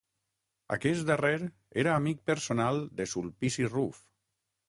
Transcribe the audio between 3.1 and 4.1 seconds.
Sulpici Ruf.